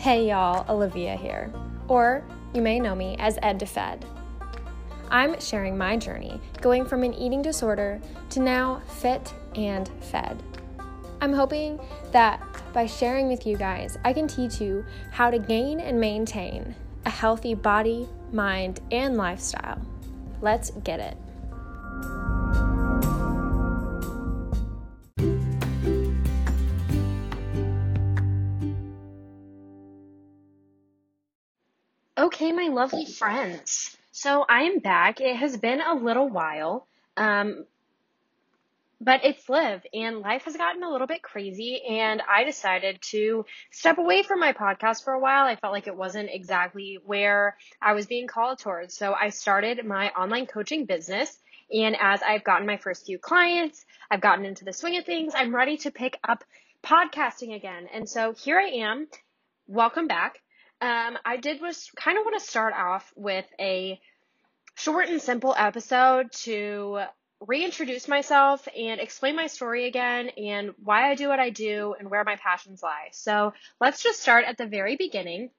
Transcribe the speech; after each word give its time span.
Hey 0.00 0.28
y'all, 0.30 0.64
Olivia 0.74 1.14
here, 1.14 1.52
or 1.86 2.24
you 2.54 2.62
may 2.62 2.80
know 2.80 2.94
me 2.94 3.16
as 3.18 3.38
Ed 3.42 3.60
DeFed. 3.60 4.02
I'm 5.10 5.38
sharing 5.38 5.76
my 5.76 5.98
journey 5.98 6.40
going 6.62 6.86
from 6.86 7.02
an 7.02 7.12
eating 7.12 7.42
disorder 7.42 8.00
to 8.30 8.40
now 8.40 8.80
fit 8.86 9.34
and 9.56 9.90
fed. 10.00 10.42
I'm 11.20 11.34
hoping 11.34 11.78
that 12.12 12.40
by 12.72 12.86
sharing 12.86 13.28
with 13.28 13.46
you 13.46 13.58
guys, 13.58 13.98
I 14.02 14.14
can 14.14 14.26
teach 14.26 14.58
you 14.58 14.86
how 15.10 15.30
to 15.30 15.38
gain 15.38 15.80
and 15.80 16.00
maintain 16.00 16.74
a 17.04 17.10
healthy 17.10 17.52
body, 17.52 18.08
mind, 18.32 18.80
and 18.90 19.18
lifestyle. 19.18 19.82
Let's 20.40 20.70
get 20.82 21.00
it. 21.00 21.18
Lovely 32.70 33.04
friends. 33.04 33.96
So 34.12 34.44
I 34.48 34.62
am 34.62 34.78
back. 34.78 35.20
It 35.20 35.34
has 35.34 35.56
been 35.56 35.80
a 35.80 35.94
little 35.94 36.28
while, 36.28 36.86
um, 37.16 37.64
but 39.00 39.24
it's 39.24 39.48
Liv, 39.48 39.84
and 39.92 40.20
life 40.20 40.44
has 40.44 40.56
gotten 40.56 40.84
a 40.84 40.90
little 40.90 41.08
bit 41.08 41.20
crazy, 41.20 41.82
and 41.88 42.22
I 42.30 42.44
decided 42.44 43.02
to 43.10 43.44
step 43.72 43.98
away 43.98 44.22
from 44.22 44.38
my 44.38 44.52
podcast 44.52 45.02
for 45.02 45.12
a 45.12 45.18
while. 45.18 45.46
I 45.46 45.56
felt 45.56 45.72
like 45.72 45.88
it 45.88 45.96
wasn't 45.96 46.30
exactly 46.32 47.00
where 47.04 47.56
I 47.82 47.94
was 47.94 48.06
being 48.06 48.28
called 48.28 48.60
towards. 48.60 48.96
So 48.96 49.14
I 49.14 49.30
started 49.30 49.84
my 49.84 50.10
online 50.10 50.46
coaching 50.46 50.84
business, 50.84 51.36
and 51.72 51.96
as 52.00 52.22
I've 52.22 52.44
gotten 52.44 52.68
my 52.68 52.76
first 52.76 53.04
few 53.04 53.18
clients, 53.18 53.84
I've 54.10 54.20
gotten 54.20 54.44
into 54.44 54.64
the 54.64 54.72
swing 54.72 54.96
of 54.96 55.04
things, 55.04 55.32
I'm 55.34 55.54
ready 55.54 55.76
to 55.78 55.90
pick 55.90 56.18
up 56.22 56.44
podcasting 56.84 57.56
again. 57.56 57.88
And 57.92 58.08
so 58.08 58.32
here 58.32 58.60
I 58.60 58.68
am. 58.84 59.08
Welcome 59.66 60.06
back. 60.06 60.40
Um, 60.80 61.18
I 61.24 61.36
did 61.36 61.60
was 61.60 61.90
kind 61.96 62.18
of 62.18 62.24
want 62.24 62.38
to 62.40 62.46
start 62.46 62.74
off 62.74 63.12
with 63.14 63.46
a 63.58 64.00
short 64.76 65.08
and 65.08 65.20
simple 65.20 65.54
episode 65.56 66.32
to 66.32 67.02
reintroduce 67.46 68.06
myself 68.08 68.66
and 68.76 69.00
explain 69.00 69.36
my 69.36 69.46
story 69.46 69.86
again 69.86 70.28
and 70.30 70.70
why 70.82 71.10
I 71.10 71.14
do 71.14 71.28
what 71.28 71.40
I 71.40 71.50
do 71.50 71.94
and 71.98 72.10
where 72.10 72.24
my 72.24 72.36
passions 72.36 72.82
lie. 72.82 73.08
So 73.12 73.52
let's 73.80 74.02
just 74.02 74.20
start 74.20 74.44
at 74.46 74.58
the 74.58 74.66
very 74.66 74.96
beginning. 74.96 75.50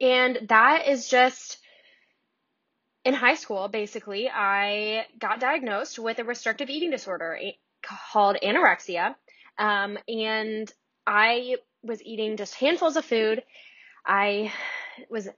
And 0.00 0.46
that 0.48 0.88
is 0.88 1.08
just 1.08 1.58
in 3.04 3.14
high 3.14 3.36
school, 3.36 3.68
basically, 3.68 4.28
I 4.28 5.06
got 5.18 5.38
diagnosed 5.38 5.98
with 5.98 6.18
a 6.18 6.24
restrictive 6.24 6.70
eating 6.70 6.90
disorder 6.90 7.38
called 7.82 8.36
anorexia. 8.42 9.14
Um, 9.58 9.96
and 10.08 10.70
I 11.06 11.56
was 11.84 12.02
eating 12.02 12.36
just 12.36 12.56
handfuls 12.56 12.96
of 12.96 13.04
food 13.04 13.44
I 14.06 14.52
was 15.10 15.28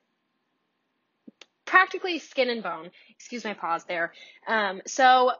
practically 1.64 2.18
skin 2.18 2.50
and 2.50 2.62
bone. 2.62 2.90
Excuse 3.10 3.44
my 3.44 3.54
pause 3.54 3.84
there. 3.84 4.12
Um, 4.46 4.82
so 4.86 5.32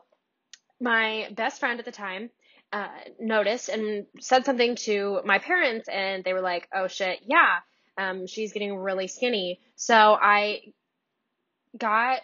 my 0.79 1.29
best 1.35 1.59
friend 1.59 1.79
at 1.79 1.85
the 1.85 1.91
time 1.91 2.29
uh, 2.71 2.87
noticed 3.19 3.69
and 3.69 4.05
said 4.19 4.45
something 4.45 4.75
to 4.75 5.21
my 5.25 5.39
parents, 5.39 5.89
and 5.89 6.23
they 6.23 6.33
were 6.33 6.41
like, 6.41 6.67
"Oh 6.73 6.87
shit, 6.87 7.19
yeah, 7.25 7.57
um, 7.97 8.27
she's 8.27 8.53
getting 8.53 8.77
really 8.77 9.07
skinny." 9.07 9.59
So 9.75 9.95
I 9.95 10.61
got 11.77 12.21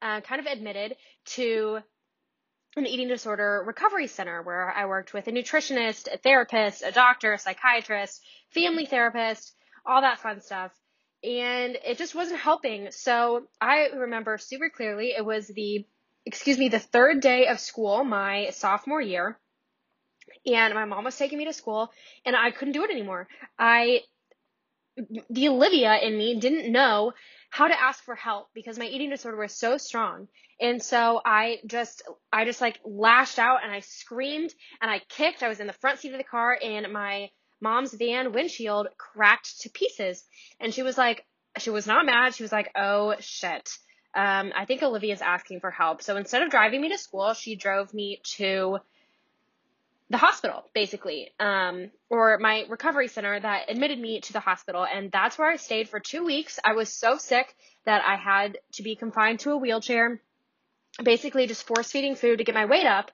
uh, 0.00 0.20
kind 0.20 0.40
of 0.40 0.46
admitted 0.46 0.96
to 1.26 1.80
an 2.76 2.86
eating 2.86 3.08
disorder 3.08 3.64
recovery 3.66 4.06
center 4.06 4.42
where 4.42 4.70
I 4.70 4.86
worked 4.86 5.12
with 5.12 5.26
a 5.26 5.32
nutritionist, 5.32 6.12
a 6.12 6.18
therapist, 6.18 6.82
a 6.82 6.92
doctor, 6.92 7.32
a 7.32 7.38
psychiatrist, 7.38 8.22
family 8.50 8.86
therapist, 8.86 9.52
all 9.86 10.00
that 10.00 10.20
fun 10.20 10.40
stuff. 10.40 10.72
And 11.22 11.76
it 11.84 11.98
just 11.98 12.14
wasn't 12.14 12.40
helping. 12.40 12.90
So 12.90 13.44
I 13.60 13.88
remember 13.96 14.38
super 14.38 14.70
clearly 14.70 15.14
it 15.16 15.24
was 15.24 15.48
the, 15.48 15.84
excuse 16.24 16.58
me, 16.58 16.68
the 16.68 16.78
third 16.78 17.20
day 17.20 17.46
of 17.48 17.58
school, 17.58 18.04
my 18.04 18.50
sophomore 18.50 19.00
year. 19.00 19.38
And 20.46 20.74
my 20.74 20.84
mom 20.84 21.04
was 21.04 21.16
taking 21.16 21.38
me 21.38 21.46
to 21.46 21.52
school 21.52 21.90
and 22.24 22.36
I 22.36 22.50
couldn't 22.50 22.74
do 22.74 22.84
it 22.84 22.90
anymore. 22.90 23.26
I, 23.58 24.02
the 25.30 25.48
Olivia 25.48 25.96
in 25.96 26.16
me 26.16 26.38
didn't 26.38 26.70
know 26.70 27.12
how 27.50 27.66
to 27.66 27.80
ask 27.80 28.04
for 28.04 28.14
help 28.14 28.48
because 28.54 28.78
my 28.78 28.86
eating 28.86 29.10
disorder 29.10 29.38
was 29.38 29.54
so 29.54 29.78
strong. 29.78 30.28
And 30.60 30.82
so 30.82 31.20
I 31.24 31.58
just, 31.66 32.02
I 32.32 32.44
just 32.44 32.60
like 32.60 32.78
lashed 32.84 33.38
out 33.38 33.64
and 33.64 33.72
I 33.72 33.80
screamed 33.80 34.52
and 34.80 34.90
I 34.90 35.00
kicked. 35.08 35.42
I 35.42 35.48
was 35.48 35.60
in 35.60 35.66
the 35.66 35.72
front 35.72 35.98
seat 35.98 36.12
of 36.12 36.18
the 36.18 36.24
car 36.24 36.58
and 36.62 36.92
my 36.92 37.30
mom's 37.60 37.94
van 37.94 38.32
windshield 38.32 38.88
cracked 38.96 39.60
to 39.62 39.70
pieces. 39.70 40.24
And 40.60 40.72
she 40.72 40.82
was 40.82 40.98
like, 40.98 41.24
she 41.58 41.70
was 41.70 41.86
not 41.86 42.06
mad. 42.06 42.34
She 42.34 42.42
was 42.42 42.52
like, 42.52 42.70
oh 42.76 43.14
shit. 43.20 43.70
Um, 44.14 44.52
I 44.56 44.64
think 44.64 44.82
Olivia's 44.82 45.22
asking 45.22 45.60
for 45.60 45.70
help. 45.70 46.02
So 46.02 46.16
instead 46.16 46.42
of 46.42 46.50
driving 46.50 46.80
me 46.80 46.88
to 46.90 46.98
school, 46.98 47.34
she 47.34 47.56
drove 47.56 47.92
me 47.92 48.20
to 48.36 48.78
the 50.10 50.16
hospital, 50.16 50.64
basically, 50.74 51.30
um, 51.38 51.90
or 52.08 52.38
my 52.38 52.64
recovery 52.70 53.08
center 53.08 53.38
that 53.38 53.66
admitted 53.68 53.98
me 53.98 54.20
to 54.22 54.32
the 54.32 54.40
hospital. 54.40 54.86
And 54.86 55.12
that's 55.12 55.36
where 55.36 55.50
I 55.50 55.56
stayed 55.56 55.88
for 55.88 56.00
two 56.00 56.24
weeks. 56.24 56.58
I 56.64 56.72
was 56.72 56.90
so 56.92 57.18
sick 57.18 57.54
that 57.84 58.02
I 58.06 58.16
had 58.16 58.58
to 58.74 58.82
be 58.82 58.96
confined 58.96 59.40
to 59.40 59.52
a 59.52 59.56
wheelchair, 59.58 60.20
basically 61.02 61.46
just 61.46 61.66
force 61.66 61.90
feeding 61.90 62.14
food 62.14 62.38
to 62.38 62.44
get 62.44 62.54
my 62.54 62.64
weight 62.64 62.86
up. 62.86 63.10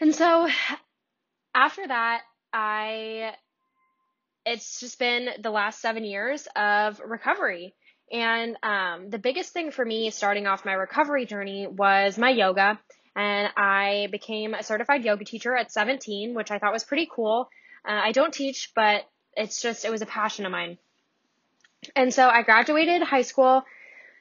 And 0.00 0.14
so 0.14 0.48
after 1.54 1.86
that, 1.86 2.22
I 2.52 3.34
it's 4.46 4.80
just 4.80 4.98
been 4.98 5.28
the 5.40 5.50
last 5.50 5.80
seven 5.80 6.04
years 6.04 6.48
of 6.56 7.00
recovery. 7.00 7.74
And 8.10 8.56
um, 8.62 9.10
the 9.10 9.18
biggest 9.18 9.52
thing 9.52 9.70
for 9.70 9.84
me 9.84 10.10
starting 10.10 10.46
off 10.46 10.64
my 10.64 10.72
recovery 10.72 11.26
journey 11.26 11.66
was 11.66 12.16
my 12.16 12.30
yoga. 12.30 12.80
And 13.14 13.50
I 13.56 14.08
became 14.10 14.54
a 14.54 14.62
certified 14.62 15.04
yoga 15.04 15.24
teacher 15.24 15.54
at 15.54 15.70
17, 15.70 16.34
which 16.34 16.50
I 16.50 16.58
thought 16.58 16.72
was 16.72 16.84
pretty 16.84 17.08
cool. 17.12 17.50
Uh, 17.86 17.92
I 17.92 18.12
don't 18.12 18.32
teach, 18.32 18.72
but 18.74 19.02
it's 19.36 19.60
just, 19.60 19.84
it 19.84 19.90
was 19.90 20.02
a 20.02 20.06
passion 20.06 20.46
of 20.46 20.52
mine. 20.52 20.78
And 21.94 22.12
so 22.12 22.28
I 22.28 22.42
graduated 22.42 23.02
high 23.02 23.22
school 23.22 23.64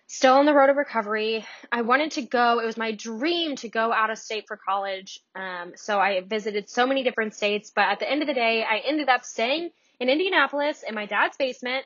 still 0.08 0.36
on 0.36 0.46
the 0.46 0.54
road 0.54 0.70
of 0.70 0.78
recovery. 0.78 1.46
I 1.70 1.82
wanted 1.82 2.12
to 2.12 2.22
go, 2.22 2.60
it 2.60 2.66
was 2.66 2.78
my 2.78 2.94
dream 2.94 3.58
to 3.58 3.70
go 3.70 3.92
out 3.92 4.10
of 4.10 4.18
state 4.18 4.46
for 4.48 4.58
college. 4.58 5.20
Um, 5.36 5.74
so 5.76 6.00
I 6.00 6.22
visited 6.22 6.70
so 6.70 6.88
many 6.88 7.04
different 7.04 7.36
states, 7.36 7.72
but 7.76 7.90
at 7.90 8.00
the 8.00 8.10
end 8.10 8.22
of 8.22 8.28
the 8.28 8.34
day, 8.34 8.64
I 8.64 8.78
ended 8.86 9.10
up 9.10 9.26
staying 9.26 9.70
in 10.00 10.10
Indianapolis 10.10 10.84
in 10.88 10.96
my 10.96 11.06
dad's 11.06 11.36
basement, 11.36 11.86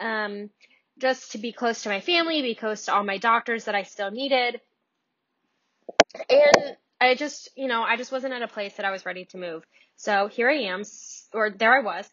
um, 0.00 0.50
just 0.98 1.32
to 1.32 1.38
be 1.38 1.52
close 1.52 1.84
to 1.84 1.88
my 1.88 2.00
family, 2.00 2.42
be 2.42 2.56
close 2.56 2.86
to 2.86 2.94
all 2.94 3.04
my 3.04 3.18
doctors 3.18 3.64
that 3.66 3.76
I 3.76 3.84
still 3.84 4.10
needed. 4.10 4.60
And 6.28 6.76
I 7.00 7.14
just, 7.14 7.50
you 7.56 7.68
know, 7.68 7.82
I 7.82 7.96
just 7.96 8.10
wasn't 8.10 8.34
at 8.34 8.42
a 8.42 8.48
place 8.48 8.74
that 8.74 8.84
I 8.84 8.90
was 8.90 9.06
ready 9.06 9.26
to 9.26 9.38
move. 9.38 9.64
So 9.94 10.26
here 10.26 10.50
I 10.50 10.62
am, 10.62 10.82
or 11.32 11.50
there 11.50 11.72
I 11.72 11.82
was. 11.82 12.10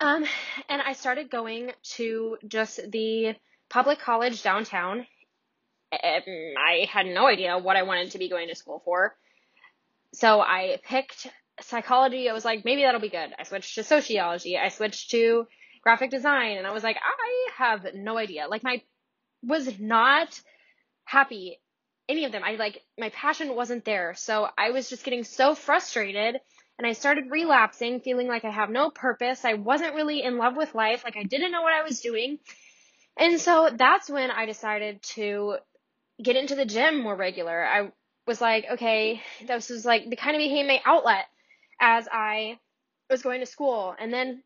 Um, 0.00 0.24
and 0.68 0.80
I 0.80 0.94
started 0.94 1.30
going 1.30 1.72
to 1.96 2.38
just 2.48 2.80
the 2.90 3.36
public 3.72 3.98
college 3.98 4.42
downtown. 4.42 5.06
Um, 5.92 6.22
I 6.58 6.86
had 6.90 7.06
no 7.06 7.26
idea 7.26 7.58
what 7.58 7.76
I 7.76 7.82
wanted 7.82 8.12
to 8.12 8.18
be 8.18 8.28
going 8.28 8.48
to 8.48 8.54
school 8.54 8.82
for. 8.84 9.16
So 10.14 10.40
I 10.40 10.78
picked 10.84 11.26
psychology. 11.62 12.28
I 12.28 12.34
was 12.34 12.44
like, 12.44 12.64
maybe 12.64 12.82
that'll 12.82 13.00
be 13.00 13.08
good. 13.08 13.30
I 13.38 13.44
switched 13.44 13.74
to 13.76 13.84
sociology. 13.84 14.58
I 14.58 14.68
switched 14.68 15.10
to 15.12 15.46
graphic 15.82 16.10
design 16.10 16.58
and 16.58 16.66
I 16.66 16.72
was 16.72 16.82
like, 16.82 16.96
I 16.96 17.48
have 17.56 17.86
no 17.94 18.18
idea. 18.18 18.46
Like 18.48 18.62
my 18.62 18.82
was 19.42 19.78
not 19.80 20.38
happy 21.04 21.58
any 22.08 22.26
of 22.26 22.32
them. 22.32 22.42
I 22.44 22.56
like 22.56 22.82
my 22.98 23.08
passion 23.08 23.56
wasn't 23.56 23.84
there. 23.84 24.14
So 24.14 24.48
I 24.56 24.70
was 24.70 24.90
just 24.90 25.04
getting 25.04 25.24
so 25.24 25.54
frustrated 25.54 26.36
and 26.78 26.86
I 26.86 26.92
started 26.92 27.30
relapsing, 27.30 28.00
feeling 28.00 28.28
like 28.28 28.44
I 28.44 28.50
have 28.50 28.70
no 28.70 28.90
purpose. 28.90 29.44
I 29.44 29.54
wasn't 29.54 29.94
really 29.94 30.22
in 30.22 30.36
love 30.36 30.56
with 30.56 30.74
life. 30.74 31.04
Like 31.04 31.16
I 31.16 31.22
didn't 31.22 31.52
know 31.52 31.62
what 31.62 31.72
I 31.72 31.82
was 31.82 32.00
doing. 32.00 32.38
And 33.18 33.40
so 33.40 33.70
that's 33.74 34.08
when 34.08 34.30
I 34.30 34.46
decided 34.46 35.02
to 35.14 35.56
get 36.22 36.36
into 36.36 36.54
the 36.54 36.64
gym 36.64 37.02
more 37.02 37.16
regular. 37.16 37.64
I 37.64 37.90
was 38.26 38.40
like, 38.40 38.66
okay, 38.72 39.20
this 39.46 39.68
was 39.68 39.84
like 39.84 40.08
the 40.08 40.16
kind 40.16 40.36
of 40.36 40.40
became 40.40 40.66
my 40.66 40.80
outlet 40.84 41.26
as 41.80 42.08
I 42.10 42.58
was 43.10 43.22
going 43.22 43.40
to 43.40 43.46
school. 43.46 43.94
And 43.98 44.12
then 44.12 44.42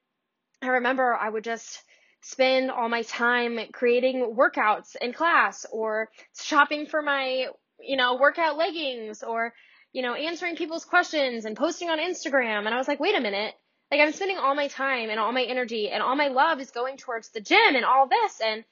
I 0.62 0.68
remember 0.68 1.14
I 1.14 1.28
would 1.28 1.44
just 1.44 1.82
spend 2.22 2.70
all 2.70 2.88
my 2.88 3.02
time 3.02 3.58
creating 3.72 4.34
workouts 4.36 4.96
in 5.00 5.12
class 5.12 5.64
or 5.70 6.10
shopping 6.36 6.86
for 6.86 7.02
my, 7.02 7.46
you 7.78 7.96
know, 7.96 8.16
workout 8.16 8.56
leggings 8.56 9.22
or, 9.22 9.52
you 9.92 10.02
know, 10.02 10.14
answering 10.14 10.56
people's 10.56 10.84
questions 10.84 11.44
and 11.44 11.56
posting 11.56 11.88
on 11.88 11.98
Instagram. 11.98 12.66
And 12.66 12.74
I 12.74 12.78
was 12.78 12.88
like, 12.88 13.00
wait 13.00 13.16
a 13.16 13.20
minute. 13.20 13.54
Like 13.90 14.00
I'm 14.00 14.12
spending 14.12 14.36
all 14.36 14.54
my 14.54 14.68
time 14.68 15.10
and 15.10 15.20
all 15.20 15.32
my 15.32 15.44
energy 15.44 15.90
and 15.90 16.02
all 16.02 16.16
my 16.16 16.28
love 16.28 16.60
is 16.60 16.70
going 16.70 16.96
towards 16.96 17.28
the 17.28 17.40
gym 17.40 17.76
and 17.76 17.84
all 17.84 18.08
this 18.08 18.40
and 18.44 18.64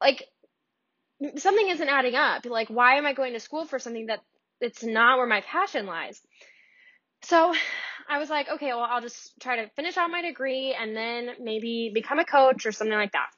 like 0.00 0.28
something 1.36 1.68
isn't 1.68 1.88
adding 1.88 2.14
up. 2.14 2.44
Like 2.46 2.68
why 2.68 2.96
am 2.96 3.06
I 3.06 3.12
going 3.12 3.32
to 3.32 3.40
school 3.40 3.64
for 3.64 3.78
something 3.78 4.06
that 4.06 4.20
it's 4.60 4.84
not 4.84 5.18
where 5.18 5.26
my 5.26 5.40
passion 5.40 5.86
lies? 5.86 6.20
So 7.22 7.54
I 8.08 8.18
was 8.18 8.28
like, 8.28 8.48
okay, 8.48 8.68
well, 8.68 8.86
I'll 8.88 9.00
just 9.00 9.32
try 9.40 9.56
to 9.56 9.70
finish 9.70 9.96
out 9.96 10.10
my 10.10 10.22
degree 10.22 10.76
and 10.78 10.94
then 10.96 11.30
maybe 11.40 11.90
become 11.92 12.18
a 12.18 12.24
coach 12.24 12.66
or 12.66 12.72
something 12.72 12.96
like 12.96 13.12
that. 13.12 13.28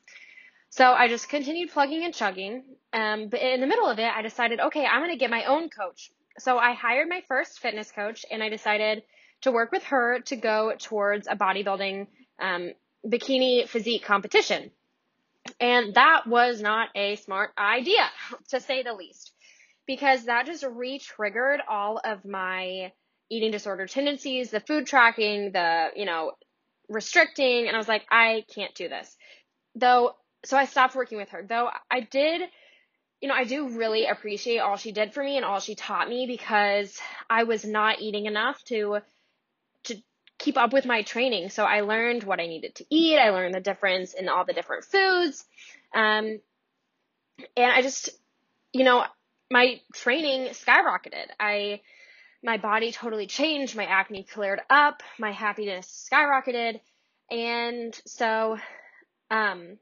So 0.70 0.92
I 0.92 1.08
just 1.08 1.28
continued 1.28 1.70
plugging 1.70 2.04
and 2.04 2.12
chugging. 2.12 2.64
Um, 2.92 3.28
but 3.28 3.40
in 3.40 3.60
the 3.60 3.66
middle 3.66 3.86
of 3.86 3.98
it, 3.98 4.10
I 4.12 4.22
decided, 4.22 4.60
okay, 4.60 4.84
I'm 4.84 5.00
going 5.00 5.12
to 5.12 5.18
get 5.18 5.30
my 5.30 5.44
own 5.44 5.70
coach. 5.70 6.10
So 6.38 6.58
I 6.58 6.74
hired 6.74 7.08
my 7.08 7.22
first 7.28 7.60
fitness 7.60 7.90
coach 7.92 8.26
and 8.30 8.42
I 8.42 8.48
decided 8.48 9.02
to 9.42 9.52
work 9.52 9.72
with 9.72 9.84
her 9.84 10.20
to 10.20 10.36
go 10.36 10.72
towards 10.78 11.26
a 11.28 11.36
bodybuilding 11.36 12.06
um, 12.40 12.72
bikini 13.06 13.68
physique 13.68 14.04
competition. 14.04 14.70
And 15.60 15.94
that 15.94 16.26
was 16.26 16.60
not 16.60 16.88
a 16.94 17.16
smart 17.16 17.52
idea, 17.56 18.08
to 18.50 18.60
say 18.60 18.82
the 18.82 18.94
least, 18.94 19.32
because 19.86 20.24
that 20.24 20.46
just 20.46 20.64
re 20.64 20.98
triggered 20.98 21.60
all 21.68 22.00
of 22.02 22.24
my 22.24 22.92
eating 23.28 23.50
disorder 23.50 23.86
tendencies, 23.86 24.50
the 24.50 24.60
food 24.60 24.86
tracking, 24.86 25.52
the, 25.52 25.88
you 25.96 26.04
know, 26.04 26.32
restricting. 26.88 27.66
And 27.66 27.74
I 27.74 27.78
was 27.78 27.88
like, 27.88 28.06
I 28.10 28.44
can't 28.54 28.74
do 28.74 28.88
this. 28.88 29.16
Though, 29.74 30.14
so 30.44 30.56
I 30.56 30.64
stopped 30.66 30.94
working 30.94 31.18
with 31.18 31.30
her. 31.30 31.44
Though 31.46 31.68
I 31.90 32.00
did, 32.00 32.42
you 33.20 33.28
know, 33.28 33.34
I 33.34 33.44
do 33.44 33.68
really 33.68 34.06
appreciate 34.06 34.58
all 34.58 34.76
she 34.76 34.92
did 34.92 35.12
for 35.12 35.22
me 35.22 35.36
and 35.36 35.44
all 35.44 35.58
she 35.58 35.74
taught 35.74 36.08
me 36.08 36.26
because 36.26 36.98
I 37.28 37.44
was 37.44 37.64
not 37.64 38.00
eating 38.00 38.26
enough 38.26 38.62
to 38.64 38.98
keep 40.38 40.56
up 40.56 40.72
with 40.72 40.86
my 40.86 41.02
training. 41.02 41.50
So 41.50 41.64
I 41.64 41.80
learned 41.80 42.24
what 42.24 42.40
I 42.40 42.46
needed 42.46 42.74
to 42.76 42.84
eat. 42.90 43.18
I 43.18 43.30
learned 43.30 43.54
the 43.54 43.60
difference 43.60 44.14
in 44.14 44.28
all 44.28 44.44
the 44.44 44.52
different 44.52 44.84
foods. 44.84 45.44
Um, 45.94 46.40
and 47.56 47.72
I 47.72 47.82
just, 47.82 48.10
you 48.72 48.84
know, 48.84 49.04
my 49.50 49.80
training 49.94 50.48
skyrocketed. 50.52 51.26
I, 51.38 51.80
my 52.42 52.58
body 52.58 52.92
totally 52.92 53.26
changed. 53.26 53.76
My 53.76 53.86
acne 53.86 54.24
cleared 54.24 54.60
up. 54.68 55.02
My 55.18 55.32
happiness 55.32 56.08
skyrocketed. 56.12 56.80
And 57.30 57.98
so, 58.06 58.58
um, 59.30 59.78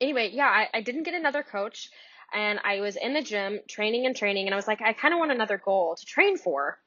anyway, 0.00 0.30
yeah, 0.32 0.46
I, 0.46 0.68
I 0.74 0.80
didn't 0.82 1.04
get 1.04 1.14
another 1.14 1.42
coach 1.42 1.90
and 2.32 2.58
I 2.64 2.80
was 2.80 2.96
in 2.96 3.14
the 3.14 3.22
gym 3.22 3.60
training 3.68 4.06
and 4.06 4.16
training 4.16 4.46
and 4.46 4.54
I 4.54 4.56
was 4.56 4.66
like, 4.66 4.82
I 4.82 4.92
kind 4.92 5.14
of 5.14 5.18
want 5.18 5.32
another 5.32 5.60
goal 5.62 5.96
to 5.96 6.04
train 6.04 6.36
for. 6.36 6.78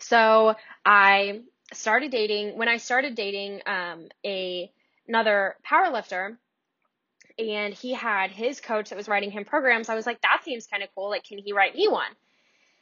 So 0.00 0.54
I 0.84 1.42
started 1.72 2.10
dating 2.10 2.56
when 2.56 2.68
I 2.68 2.78
started 2.78 3.14
dating 3.14 3.60
um, 3.66 4.08
a 4.24 4.70
another 5.06 5.56
power 5.62 5.90
lifter 5.90 6.38
and 7.38 7.72
he 7.72 7.94
had 7.94 8.30
his 8.30 8.60
coach 8.60 8.90
that 8.90 8.96
was 8.96 9.08
writing 9.08 9.30
him 9.30 9.44
programs. 9.44 9.88
I 9.88 9.94
was 9.94 10.06
like, 10.06 10.20
that 10.22 10.42
seems 10.44 10.66
kind 10.66 10.82
of 10.82 10.88
cool. 10.94 11.08
Like, 11.08 11.24
can 11.24 11.38
he 11.38 11.52
write 11.52 11.74
me 11.74 11.88
one? 11.88 12.10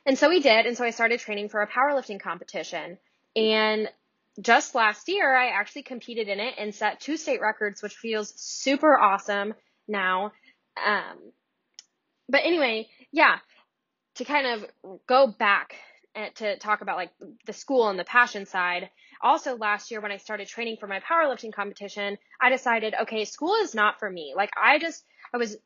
And 0.07 0.17
so 0.17 0.31
he 0.31 0.41
did. 0.41 0.67
And 0.67 0.77
so 0.77 0.85
I 0.85 0.91
started 0.91 1.21
training 1.21 1.51
for 1.51 1.63
a 1.63 1.69
powerlifting 1.69 2.21
competition. 2.21 2.97
And 3.35 3.89
just 4.41 4.75
last 4.75 5.09
year, 5.09 5.35
I 5.35 5.49
actually 5.49 5.83
competed 5.83 6.29
in 6.29 6.41
it 6.41 6.55
and 6.59 6.75
set 6.75 7.01
two 7.01 7.17
state 7.17 7.41
records, 7.41 7.83
which 7.83 7.95
feels 7.95 8.33
super 8.37 8.99
awesome 8.99 9.55
now. 9.87 10.33
Um, 10.85 11.19
but 12.29 12.43
anyway, 12.45 12.89
yeah, 13.13 13.39
to 14.17 14.25
kind 14.25 14.47
of 14.47 15.01
go 15.07 15.27
back 15.27 15.75
to 16.37 16.59
talk 16.59 16.81
about 16.81 16.97
like 16.97 17.11
the 17.47 17.53
school 17.53 17.89
and 17.89 17.99
the 17.99 18.05
passion 18.05 18.47
side. 18.47 18.89
Also 19.23 19.57
last 19.57 19.91
year 19.91 20.01
when 20.01 20.13
I 20.13 20.17
started 20.17 20.49
training 20.49 20.77
for 20.81 20.87
my 20.87 21.01
powerlifting 21.01 21.53
competition, 21.53 22.17
I 22.41 22.51
decided, 22.51 22.95
okay, 23.03 23.25
school 23.25 23.55
is 23.63 23.75
not 23.75 23.99
for 23.99 24.11
me. 24.11 24.35
Like 24.37 24.51
I 24.61 24.79
just, 24.79 25.05
I 25.35 25.37
was 25.37 25.57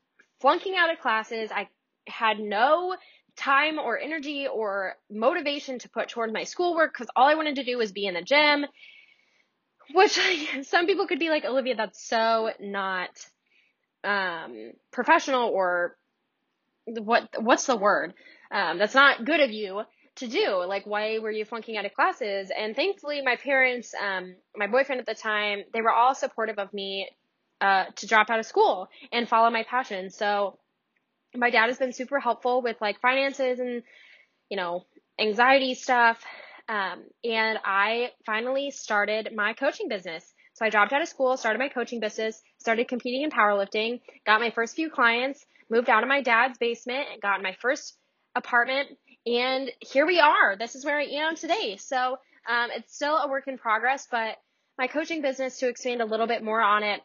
flunking 0.41 0.75
out 0.77 0.93
of 0.93 1.01
classes. 1.01 1.51
I 1.53 1.69
had 2.07 2.39
no 2.39 2.97
time 3.37 3.79
or 3.79 3.99
energy 3.99 4.49
or 4.53 4.95
motivation 5.11 5.79
to 5.81 5.89
put 5.89 6.09
towards 6.09 6.33
my 6.33 6.45
schoolwork 6.45 6.93
because 6.93 7.09
all 7.15 7.29
I 7.29 7.35
wanted 7.35 7.57
to 7.57 7.65
do 7.65 7.79
was 7.79 7.93
be 7.93 8.07
in 8.07 8.15
the 8.15 8.23
gym. 8.23 8.67
Which 9.93 10.19
some 10.63 10.87
people 10.87 11.07
could 11.07 11.19
be 11.21 11.29
like, 11.29 11.45
Olivia, 11.45 11.77
that's 11.77 12.07
so 12.07 12.51
not 12.61 13.11
um, 14.03 14.73
professional 14.91 15.49
or 15.49 15.97
what 16.87 17.29
what's 17.39 17.67
the 17.67 17.77
word? 17.77 18.15
Um, 18.51 18.79
that's 18.79 18.95
not 18.95 19.25
good 19.25 19.41
of 19.41 19.53
you 19.53 19.83
to 20.21 20.29
do. 20.29 20.65
Like, 20.67 20.87
why 20.87 21.19
were 21.19 21.31
you 21.31 21.45
flunking 21.45 21.77
out 21.77 21.85
of 21.85 21.95
classes? 21.95 22.51
And 22.57 22.75
thankfully, 22.75 23.21
my 23.23 23.37
parents, 23.37 23.93
um, 23.95 24.37
my 24.57 24.67
boyfriend 24.67 25.01
at 25.01 25.07
the 25.07 25.15
time, 25.15 25.65
they 25.73 25.83
were 25.83 25.93
all 25.93 26.15
supportive 26.15 26.59
of 26.59 26.73
me 26.73 27.09
uh, 27.61 27.87
to 27.97 28.07
drop 28.07 28.31
out 28.31 28.39
of 28.39 28.47
school 28.47 28.89
and 29.13 29.29
follow 29.29 29.51
my 29.51 29.65
passion. 29.65 30.11
So, 30.11 30.59
my 31.35 31.51
dad 31.51 31.67
has 31.67 31.79
been 31.79 31.93
super 31.93 32.19
helpful 32.19 32.63
with 32.63 32.77
like 32.81 33.01
finances 33.01 33.61
and, 33.61 33.83
you 34.49 34.57
know, 34.57 34.85
anxiety 35.21 35.75
stuff. 35.75 36.23
Um, 36.69 37.05
and 37.25 37.59
I 37.65 38.11
finally 38.27 38.71
started 38.71 39.31
my 39.35 39.53
coaching 39.53 39.89
business. 39.89 40.33
So 40.55 40.65
I 40.65 40.71
dropped 40.71 40.93
out 40.93 41.03
of 41.03 41.09
school, 41.09 41.37
started 41.37 41.59
my 41.59 41.69
coaching 41.69 42.01
business, 42.01 42.43
started 42.59 42.89
competing 42.89 43.23
in 43.23 43.31
powerlifting, 43.31 44.01
got 44.27 44.41
my 44.41 44.51
first 44.51 44.77
few 44.77 44.91
clients, 44.91 45.45
moved 45.71 45.89
out 45.89 46.03
of 46.03 46.09
my 46.09 46.21
dad's 46.21 46.59
basement, 46.59 47.07
and 47.13 47.23
got 47.23 47.43
my 47.43 47.57
first 47.61 47.97
apartment 48.35 48.89
and 49.27 49.71
here 49.81 50.07
we 50.07 50.19
are. 50.19 50.57
This 50.57 50.75
is 50.75 50.85
where 50.85 50.99
I 50.99 51.05
am 51.05 51.37
today. 51.37 51.77
So 51.79 52.19
um, 52.49 52.71
it's 52.75 52.95
still 52.95 53.17
a 53.17 53.29
work 53.29 53.49
in 53.49 53.59
progress, 53.59 54.09
but 54.11 54.37
my 54.79 54.87
coaching 54.87 55.21
business, 55.21 55.59
to 55.59 55.69
expand 55.69 56.01
a 56.01 56.07
little 56.07 56.27
bit 56.27 56.43
more 56.43 56.61
on 56.61 56.83
it, 56.83 57.03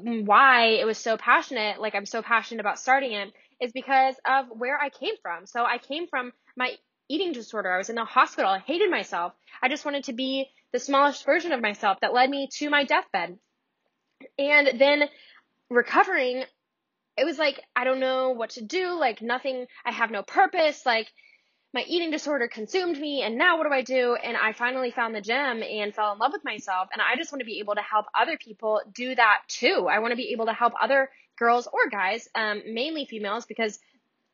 why 0.00 0.78
it 0.80 0.84
was 0.84 0.98
so 0.98 1.16
passionate, 1.16 1.80
like 1.80 1.94
I'm 1.94 2.06
so 2.06 2.22
passionate 2.22 2.60
about 2.60 2.78
starting 2.78 3.12
it, 3.12 3.32
is 3.60 3.72
because 3.72 4.14
of 4.28 4.46
where 4.50 4.78
I 4.78 4.90
came 4.90 5.14
from. 5.22 5.46
So 5.46 5.64
I 5.64 5.78
came 5.78 6.06
from 6.06 6.32
my 6.56 6.72
eating 7.08 7.32
disorder. 7.32 7.72
I 7.72 7.78
was 7.78 7.90
in 7.90 7.96
the 7.96 8.04
hospital. 8.04 8.50
I 8.50 8.58
hated 8.58 8.90
myself. 8.90 9.32
I 9.62 9.68
just 9.68 9.84
wanted 9.84 10.04
to 10.04 10.12
be 10.12 10.46
the 10.72 10.78
smallest 10.78 11.24
version 11.24 11.52
of 11.52 11.60
myself 11.60 11.98
that 12.00 12.12
led 12.12 12.30
me 12.30 12.48
to 12.58 12.70
my 12.70 12.84
deathbed. 12.84 13.38
And 14.38 14.80
then 14.80 15.04
recovering, 15.70 16.44
it 17.16 17.24
was 17.24 17.38
like, 17.38 17.60
I 17.74 17.84
don't 17.84 18.00
know 18.00 18.30
what 18.30 18.50
to 18.50 18.62
do. 18.62 18.98
Like 18.98 19.22
nothing, 19.22 19.66
I 19.84 19.92
have 19.92 20.10
no 20.10 20.22
purpose. 20.22 20.84
Like 20.84 21.08
my 21.72 21.82
eating 21.86 22.10
disorder 22.10 22.48
consumed 22.48 22.98
me. 22.98 23.22
And 23.22 23.36
now 23.38 23.58
what 23.58 23.66
do 23.66 23.72
I 23.72 23.82
do? 23.82 24.16
And 24.16 24.36
I 24.36 24.52
finally 24.52 24.90
found 24.90 25.14
the 25.14 25.20
gym 25.20 25.62
and 25.62 25.94
fell 25.94 26.12
in 26.12 26.18
love 26.18 26.32
with 26.32 26.44
myself. 26.44 26.88
And 26.92 27.02
I 27.02 27.16
just 27.16 27.32
want 27.32 27.40
to 27.40 27.46
be 27.46 27.60
able 27.60 27.74
to 27.74 27.82
help 27.82 28.06
other 28.18 28.38
people 28.38 28.80
do 28.94 29.14
that 29.14 29.42
too. 29.48 29.86
I 29.90 29.98
want 30.00 30.12
to 30.12 30.16
be 30.16 30.32
able 30.32 30.46
to 30.46 30.52
help 30.52 30.74
other 30.80 31.10
girls 31.38 31.66
or 31.66 31.88
guys, 31.90 32.28
um, 32.34 32.62
mainly 32.66 33.04
females 33.04 33.46
because 33.46 33.78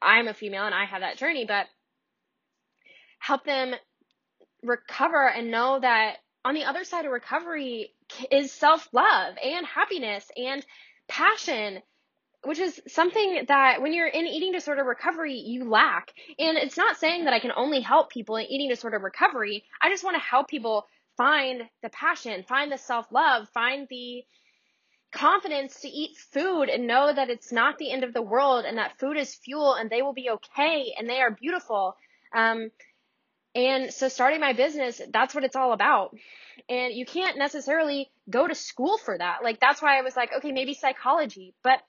I'm 0.00 0.28
a 0.28 0.34
female 0.34 0.64
and 0.66 0.74
I 0.74 0.84
have 0.84 1.00
that 1.00 1.18
journey, 1.18 1.44
but 1.44 1.66
help 3.18 3.44
them 3.44 3.74
recover 4.62 5.28
and 5.28 5.50
know 5.50 5.78
that 5.80 6.16
on 6.44 6.54
the 6.54 6.64
other 6.64 6.84
side 6.84 7.04
of 7.04 7.12
recovery 7.12 7.92
is 8.30 8.52
self 8.52 8.88
love 8.92 9.34
and 9.42 9.66
happiness 9.66 10.28
and 10.36 10.64
passion 11.08 11.80
which 12.44 12.58
is 12.58 12.80
something 12.88 13.44
that 13.48 13.80
when 13.82 13.92
you're 13.92 14.06
in 14.06 14.26
eating 14.26 14.52
disorder 14.52 14.82
recovery, 14.82 15.34
you 15.34 15.68
lack. 15.68 16.12
And 16.38 16.58
it's 16.58 16.76
not 16.76 16.96
saying 16.96 17.24
that 17.24 17.34
I 17.34 17.38
can 17.38 17.52
only 17.54 17.80
help 17.80 18.10
people 18.10 18.36
in 18.36 18.46
eating 18.46 18.68
disorder 18.68 18.98
recovery. 18.98 19.64
I 19.80 19.90
just 19.90 20.02
want 20.02 20.16
to 20.16 20.20
help 20.20 20.48
people 20.48 20.86
find 21.16 21.62
the 21.82 21.90
passion, 21.90 22.42
find 22.42 22.72
the 22.72 22.78
self 22.78 23.06
love, 23.12 23.48
find 23.50 23.86
the 23.88 24.24
confidence 25.12 25.82
to 25.82 25.88
eat 25.88 26.16
food 26.16 26.68
and 26.68 26.86
know 26.86 27.12
that 27.12 27.28
it's 27.30 27.52
not 27.52 27.78
the 27.78 27.92
end 27.92 28.02
of 28.02 28.14
the 28.14 28.22
world 28.22 28.64
and 28.64 28.78
that 28.78 28.98
food 28.98 29.16
is 29.16 29.34
fuel 29.34 29.74
and 29.74 29.90
they 29.90 30.02
will 30.02 30.14
be 30.14 30.30
okay 30.30 30.94
and 30.98 31.08
they 31.08 31.20
are 31.20 31.30
beautiful. 31.30 31.96
Um, 32.34 32.70
and 33.54 33.92
so 33.92 34.08
starting 34.08 34.40
my 34.40 34.54
business, 34.54 35.00
that's 35.12 35.34
what 35.34 35.44
it's 35.44 35.56
all 35.56 35.72
about. 35.74 36.16
And 36.68 36.94
you 36.94 37.04
can't 37.04 37.36
necessarily 37.36 38.10
go 38.30 38.48
to 38.48 38.54
school 38.54 38.96
for 38.96 39.16
that. 39.16 39.44
Like 39.44 39.60
that's 39.60 39.82
why 39.82 39.98
I 39.98 40.02
was 40.02 40.16
like, 40.16 40.32
okay, 40.38 40.50
maybe 40.50 40.72
psychology, 40.72 41.54
but 41.62 41.80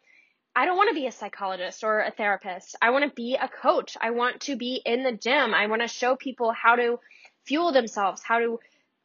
I 0.56 0.66
don't 0.66 0.78
want 0.78 0.90
to 0.90 0.96
be 0.96 1.08
a 1.08 1.12
psychologist 1.12 1.84
or 1.84 2.02
a 2.02 2.12
therapist. 2.12 2.76
I 2.82 2.92
want 2.92 3.06
to 3.06 3.16
be 3.16 3.36
a 3.36 3.48
coach. 3.48 3.98
I 4.00 4.12
want 4.12 4.42
to 4.42 4.56
be 4.56 4.82
in 4.86 5.04
the 5.04 5.12
gym. 5.12 5.54
I 5.54 5.68
want 5.68 5.82
to 5.82 5.88
show 5.88 6.16
people 6.16 6.52
how 6.52 6.76
to 6.76 7.00
fuel 7.46 7.72
themselves, 7.72 8.22
how 8.24 8.40
to 8.40 8.60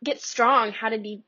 get 0.04 0.20
strong, 0.20 0.72
how 0.72 0.90
to 0.90 0.98
be 0.98 1.22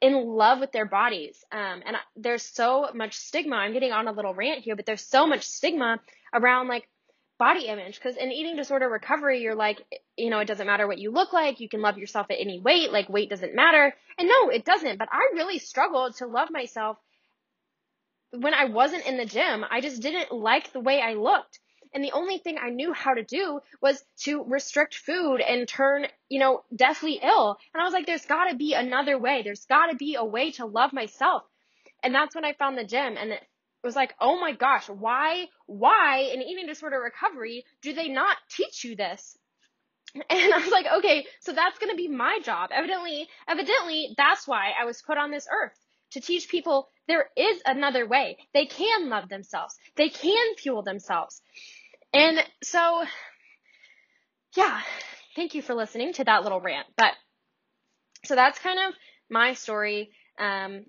in 0.00 0.26
love 0.26 0.60
with 0.60 0.72
their 0.72 0.84
bodies. 0.84 1.44
Um, 1.52 1.82
and 1.86 1.96
there's 2.16 2.42
so 2.42 2.90
much 2.94 3.16
stigma. 3.16 3.56
I'm 3.56 3.72
getting 3.72 3.92
on 3.92 4.08
a 4.08 4.12
little 4.12 4.34
rant 4.34 4.60
here, 4.60 4.76
but 4.76 4.86
there's 4.86 5.00
so 5.00 5.26
much 5.26 5.44
stigma 5.44 6.00
around 6.34 6.68
like 6.68 6.88
body 7.38 7.66
image 7.66 7.94
because 7.96 8.16
in 8.16 8.32
eating 8.32 8.56
disorder 8.56 8.88
recovery, 8.88 9.40
you're 9.40 9.54
like, 9.54 9.80
you 10.16 10.30
know, 10.30 10.40
it 10.40 10.46
doesn't 10.46 10.66
matter 10.66 10.86
what 10.86 10.98
you 10.98 11.10
look 11.10 11.32
like. 11.32 11.60
You 11.60 11.68
can 11.68 11.80
love 11.80 11.96
yourself 11.96 12.26
at 12.30 12.40
any 12.40 12.60
weight. 12.60 12.92
Like 12.92 13.08
weight 13.08 13.30
doesn't 13.30 13.54
matter. 13.54 13.94
And 14.18 14.28
no, 14.28 14.50
it 14.50 14.64
doesn't. 14.64 14.98
But 14.98 15.08
I 15.12 15.30
really 15.34 15.58
struggled 15.58 16.16
to 16.16 16.26
love 16.26 16.48
myself 16.50 16.98
when 18.40 18.54
I 18.54 18.64
wasn't 18.66 19.06
in 19.06 19.16
the 19.16 19.26
gym, 19.26 19.64
I 19.70 19.80
just 19.80 20.02
didn't 20.02 20.32
like 20.32 20.72
the 20.72 20.80
way 20.80 21.00
I 21.00 21.14
looked. 21.14 21.60
And 21.92 22.02
the 22.02 22.12
only 22.12 22.38
thing 22.38 22.58
I 22.58 22.70
knew 22.70 22.92
how 22.92 23.14
to 23.14 23.22
do 23.22 23.60
was 23.80 24.02
to 24.22 24.42
restrict 24.42 24.96
food 24.96 25.40
and 25.40 25.68
turn, 25.68 26.06
you 26.28 26.40
know, 26.40 26.64
deathly 26.74 27.20
ill. 27.22 27.56
And 27.72 27.80
I 27.80 27.84
was 27.84 27.92
like, 27.92 28.06
there's 28.06 28.26
gotta 28.26 28.56
be 28.56 28.74
another 28.74 29.16
way. 29.16 29.42
There's 29.42 29.64
gotta 29.66 29.94
be 29.94 30.16
a 30.16 30.24
way 30.24 30.50
to 30.52 30.66
love 30.66 30.92
myself. 30.92 31.44
And 32.02 32.12
that's 32.14 32.34
when 32.34 32.44
I 32.44 32.52
found 32.52 32.76
the 32.76 32.84
gym 32.84 33.16
and 33.16 33.30
it 33.30 33.42
was 33.84 33.94
like, 33.94 34.14
oh 34.20 34.40
my 34.40 34.52
gosh, 34.52 34.88
why, 34.88 35.46
why 35.66 36.30
in 36.34 36.42
eating 36.42 36.66
disorder 36.66 36.98
recovery 36.98 37.64
do 37.80 37.92
they 37.92 38.08
not 38.08 38.36
teach 38.50 38.84
you 38.84 38.96
this? 38.96 39.38
And 40.30 40.54
I 40.54 40.58
was 40.58 40.70
like, 40.70 40.86
okay, 40.98 41.26
so 41.40 41.52
that's 41.52 41.78
going 41.80 41.90
to 41.90 41.96
be 41.96 42.06
my 42.06 42.38
job. 42.44 42.70
Evidently, 42.72 43.28
evidently, 43.48 44.14
that's 44.16 44.46
why 44.46 44.70
I 44.80 44.84
was 44.84 45.02
put 45.02 45.18
on 45.18 45.32
this 45.32 45.48
earth 45.50 45.76
to 46.14 46.20
teach 46.20 46.48
people 46.48 46.88
there 47.06 47.28
is 47.36 47.60
another 47.66 48.06
way. 48.06 48.38
They 48.54 48.66
can 48.66 49.08
love 49.08 49.28
themselves. 49.28 49.76
They 49.96 50.08
can 50.08 50.54
fuel 50.56 50.82
themselves. 50.82 51.42
And 52.12 52.42
so, 52.62 53.04
yeah, 54.56 54.80
thank 55.36 55.54
you 55.54 55.62
for 55.62 55.74
listening 55.74 56.14
to 56.14 56.24
that 56.24 56.42
little 56.42 56.60
rant. 56.60 56.86
But 56.96 57.12
so 58.24 58.34
that's 58.34 58.58
kind 58.58 58.78
of 58.78 58.94
my 59.28 59.54
story. 59.54 60.10
Um, 60.38 60.86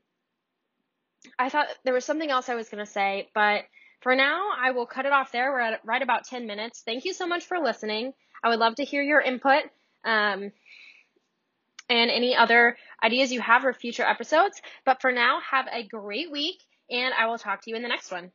I 1.38 1.50
thought 1.50 1.68
there 1.84 1.94
was 1.94 2.06
something 2.06 2.30
else 2.30 2.50
I 2.50 2.56
was 2.56 2.70
going 2.70 2.86
to 2.86 2.92
say, 2.92 3.30
but 3.34 3.64
for 4.02 4.16
now, 4.16 4.50
I 4.56 4.72
will 4.72 4.86
cut 4.86 5.06
it 5.06 5.12
off 5.12 5.32
there. 5.32 5.52
We're 5.52 5.60
at 5.60 5.82
right 5.84 6.02
about 6.02 6.26
10 6.26 6.46
minutes. 6.46 6.84
Thank 6.86 7.06
you 7.06 7.14
so 7.14 7.26
much 7.26 7.46
for 7.46 7.60
listening. 7.60 8.14
I 8.44 8.50
would 8.50 8.60
love 8.60 8.76
to 8.76 8.86
hear 8.86 9.02
your 9.02 9.20
input 9.20 9.64
um, 10.06 10.52
and 11.90 12.10
any 12.12 12.36
other 12.36 12.78
ideas 13.04 13.32
you 13.32 13.42
have 13.42 13.62
for 13.62 13.74
future 13.74 14.04
episodes. 14.04 14.62
But 14.86 15.02
for 15.02 15.12
now, 15.12 15.40
have 15.52 15.68
a 15.72 15.88
great 15.88 16.32
week, 16.32 16.62
and 16.90 17.14
I 17.14 17.28
will 17.28 17.38
talk 17.38 17.62
to 17.64 17.70
you 17.70 17.76
in 17.76 17.84
the 17.84 17.90
next 17.90 18.12
one. 18.12 18.32